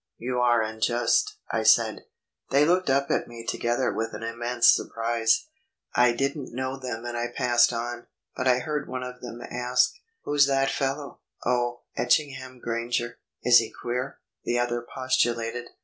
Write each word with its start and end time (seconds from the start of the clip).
"You 0.17 0.39
are 0.39 0.63
unjust," 0.63 1.37
I 1.51 1.61
said. 1.61 2.05
They 2.49 2.65
looked 2.65 2.89
up 2.89 3.11
at 3.11 3.27
me 3.27 3.45
together 3.45 3.93
with 3.93 4.15
an 4.15 4.23
immense 4.23 4.67
surprise. 4.75 5.45
I 5.93 6.11
didn't 6.11 6.51
know 6.55 6.79
them 6.79 7.05
and 7.05 7.15
I 7.15 7.27
passed 7.27 7.71
on. 7.71 8.07
But 8.35 8.47
I 8.47 8.57
heard 8.57 8.89
one 8.89 9.03
of 9.03 9.21
them 9.21 9.41
ask: 9.43 9.93
"Who's 10.23 10.47
that 10.47 10.71
fellow?"... 10.71 11.19
"Oh 11.45 11.81
Etchingham 11.95 12.57
Granger...." 12.61 13.19
"Is 13.43 13.59
he 13.59 13.69
queer?" 13.69 14.17
the 14.43 14.57
other 14.57 14.81
postulated. 14.81 15.69